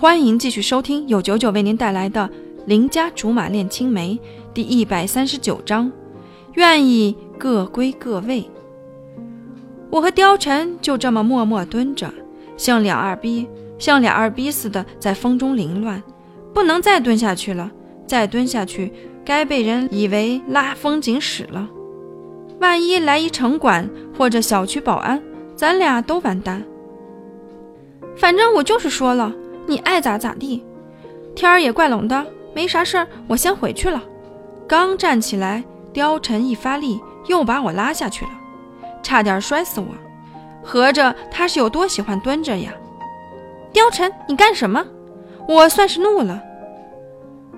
[0.00, 2.20] 欢迎继续收听由九九为您带来的
[2.66, 4.14] 《邻家竹马恋青梅》
[4.54, 5.90] 第一百三十九章。
[6.54, 8.48] 愿意各归各位。
[9.90, 12.08] 我和貂蝉就这么默默蹲着，
[12.56, 16.00] 像两二逼，像俩二逼似的在风中凌乱。
[16.54, 17.68] 不能再蹲下去了，
[18.06, 18.92] 再蹲下去
[19.24, 21.68] 该被人以为拉风景屎了。
[22.60, 25.20] 万一来一城管或者小区保安，
[25.56, 26.62] 咱俩都完蛋。
[28.16, 29.34] 反正我就是说了，
[29.68, 30.64] 你爱咋咋地。
[31.36, 34.02] 天儿也怪冷的，没啥事儿，我先回去了。
[34.66, 38.30] 刚站起来，貂蝉一发力，又把我拉下去了，
[39.02, 39.86] 差点摔死我。
[40.64, 42.72] 合着他是有多喜欢蹲着呀？
[43.74, 44.84] 貂蝉，你干什么？
[45.46, 46.42] 我算是怒了。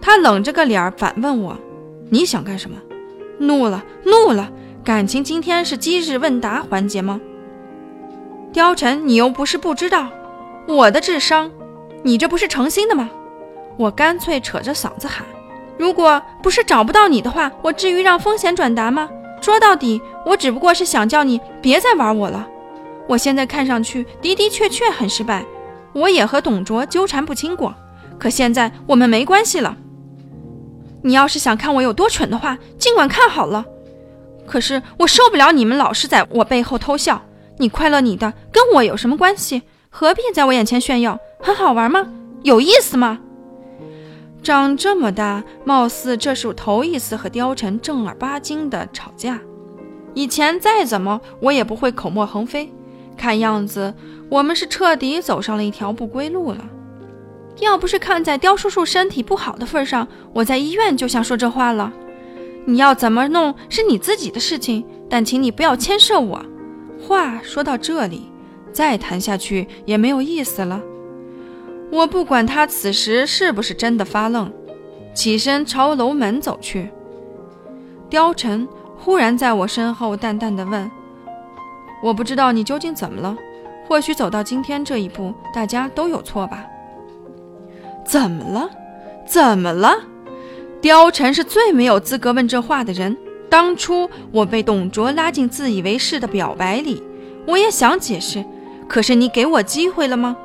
[0.00, 1.56] 他冷着个脸儿反问我
[2.10, 2.76] ：“你想干什么？”
[3.38, 4.48] 怒了，怒了。
[4.84, 7.20] 感情今天是今日问答环节吗？
[8.52, 10.08] 貂蝉，你又不是不知道
[10.68, 11.50] 我的智商，
[12.06, 13.10] 你这不是诚心的吗？
[13.76, 15.26] 我干脆扯着嗓子喊
[15.76, 19.10] ：“如果不是找不到你的话，我至于让风险转达吗？
[19.40, 22.46] 说到底，我只不过是想叫你别再玩我了。
[23.08, 25.44] 我现在看上去的的确确很失败，
[25.92, 27.74] 我也和董卓纠缠不清过，
[28.20, 29.76] 可现在我们没关系了。
[31.02, 33.64] 你要是想看我有多蠢的话，尽管看好了。”
[34.46, 37.20] 可是我受不了你们老是在我背后偷笑。
[37.58, 39.62] 你快乐你的，跟我有什么关系？
[39.90, 41.18] 何必在我眼前炫耀？
[41.46, 42.04] 很好玩吗？
[42.42, 43.20] 有意思吗？
[44.42, 49.38] 长这么大，貌似这是我头一次和貂蝉正儿八经的吵架。
[50.12, 52.68] 以前再怎么我也不会口沫横飞。
[53.16, 53.94] 看样子
[54.28, 56.68] 我们是彻底走上了一条不归路了。
[57.60, 61.92] 要不是看在刁叔叔身体不好的份上，我在医院就想说这话了。
[62.64, 66.44] 你要怎么弄是你自己的事情，但请你不要牵涉我。
[67.00, 68.32] 话说到这里，
[68.72, 70.82] 再谈下去也没有意思了。
[71.90, 74.52] 我不管他此时是不是真的发愣，
[75.14, 76.90] 起身朝楼门走去。
[78.10, 78.66] 貂蝉
[78.98, 80.90] 忽然在我身后淡淡的问
[82.02, 83.36] ：“我不知道你究竟怎么了？
[83.88, 86.66] 或许走到今天这一步，大家都有错吧？
[88.04, 88.68] 怎么了？
[89.26, 89.96] 怎么了？”
[90.82, 93.16] 貂蝉是最没有资格问这话的人。
[93.48, 97.00] 当初我被董卓拉进自以为是的表白里，
[97.46, 98.44] 我也想解释，
[98.88, 100.36] 可是你给我机会了吗？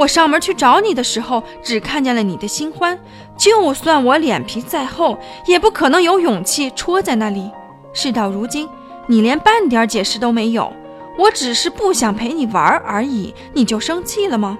[0.00, 2.98] 我上门去找你的时候，只看见了你的新欢，
[3.36, 7.50] 就算我脸皮再厚，也不可能有勇气戳在那里。
[7.92, 8.66] 事到如今，
[9.06, 10.72] 你连半点解释都没有，
[11.18, 14.58] 我只是不想陪你玩而已，你就生气了吗？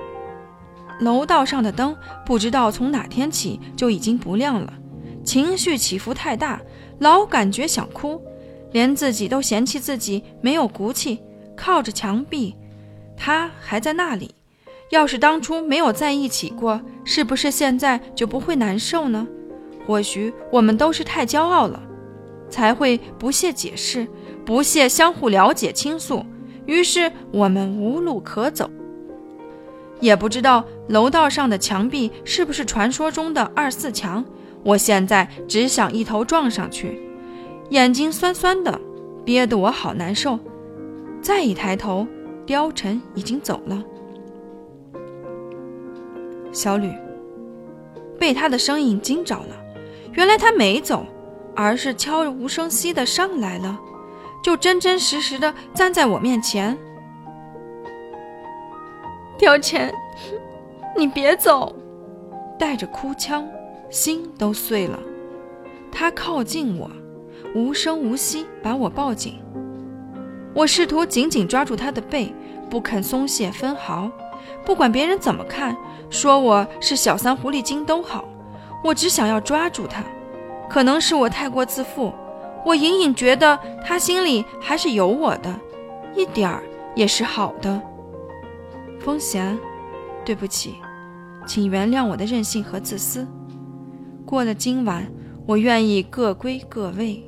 [1.00, 1.96] 楼道上的灯
[2.26, 4.70] 不知道从哪天起就已经不亮了。
[5.24, 6.60] 情绪起伏太大，
[6.98, 8.20] 老感觉想哭，
[8.72, 11.18] 连自己都嫌弃自己没有骨气，
[11.56, 12.54] 靠着墙壁。
[13.16, 14.34] 他还在那里，
[14.90, 19.26] 要是当初没有在一起过，是不是现在就不会难受呢？
[19.86, 21.82] 或许我们都是太骄傲了，
[22.48, 24.06] 才会不屑解释，
[24.44, 26.24] 不屑相互了解倾诉，
[26.66, 28.70] 于是我们无路可走。
[30.00, 34.24] 也不知道楼道上的墙壁是不是传说中的二四墙。
[34.62, 37.00] 我现在只想一头撞上去，
[37.70, 38.80] 眼睛酸酸的，
[39.24, 40.38] 憋得我好难受。
[41.22, 42.06] 再一抬头，
[42.46, 43.82] 貂蝉已经走了。
[46.52, 46.92] 小吕
[48.18, 49.56] 被他的声音惊着了，
[50.12, 51.06] 原来他没走，
[51.54, 53.78] 而是悄无声息的上来了，
[54.42, 56.76] 就真真实实的站在我面前。
[59.38, 59.90] 貂蝉，
[60.96, 61.74] 你别走，
[62.58, 63.46] 带着哭腔。
[63.88, 65.00] 心都碎了，
[65.90, 66.88] 他靠近我，
[67.56, 69.40] 无声无息把我抱紧。
[70.54, 72.32] 我试图紧紧抓住他的背，
[72.70, 74.08] 不肯松懈分毫。
[74.64, 75.76] 不管别人怎么看，
[76.10, 78.24] 说我是小三狐狸精都好，
[78.82, 80.02] 我只想要抓住他。
[80.68, 82.12] 可能是我太过自负，
[82.64, 85.54] 我隐隐觉得他心里还是有我的，
[86.14, 86.62] 一点儿
[86.94, 87.80] 也是好的。
[89.00, 89.58] 风贤，
[90.24, 90.76] 对不起，
[91.46, 93.26] 请原谅我的任性和自私。
[94.26, 95.10] 过了今晚，
[95.46, 97.24] 我愿意各归各位。